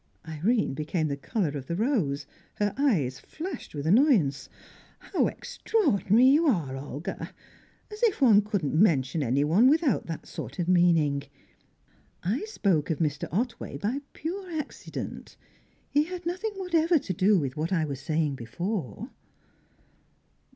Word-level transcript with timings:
Irene 0.27 0.73
became 0.73 1.09
the 1.09 1.15
colour 1.15 1.49
of 1.55 1.67
the 1.67 1.75
rose; 1.75 2.25
her 2.55 2.73
eyes 2.75 3.19
flashed 3.19 3.75
with 3.75 3.85
annoyance. 3.85 4.49
"How 4.97 5.27
extraordinary 5.27 6.25
you 6.25 6.47
are, 6.47 6.75
Olga! 6.75 7.29
As 7.91 8.01
if 8.01 8.19
one 8.19 8.41
couldn't 8.41 8.73
mention 8.73 9.21
anyone 9.21 9.67
without 9.69 10.07
that 10.07 10.25
sort 10.25 10.57
of 10.57 10.67
meaning! 10.67 11.21
I 12.23 12.45
spoke 12.45 12.89
of 12.89 12.97
Mr. 12.97 13.27
Otway 13.31 13.77
by 13.77 14.01
pure 14.13 14.49
accident. 14.51 15.37
He 15.91 16.05
had 16.05 16.25
nothing 16.25 16.53
whatever 16.55 16.97
to 16.97 17.13
do 17.13 17.37
with 17.37 17.55
what 17.55 17.71
I 17.71 17.85
was 17.85 17.99
saying 17.99 18.33
before." 18.33 19.07